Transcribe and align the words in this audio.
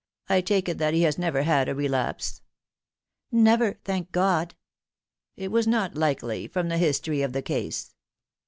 I 0.29 0.41
take 0.41 0.67
it 0.67 0.79
that 0.79 0.95
he 0.95 1.03
has 1.03 1.19
never 1.19 1.43
had 1.43 1.69
a 1.69 1.75
relapse 1.75 2.41
?""Never, 3.31 3.73
thank 3.85 4.11
God 4.11 4.55
!""It 5.37 5.51
was 5.51 5.67
not 5.67 5.93
likely, 5.93 6.47
from 6.47 6.69
the 6.69 6.79
history 6.79 7.21
of 7.21 7.33
the 7.33 7.43
case." 7.43 7.93